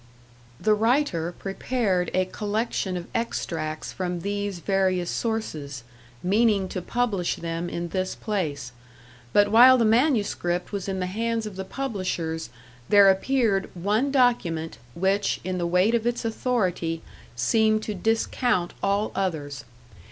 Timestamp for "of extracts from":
2.97-4.21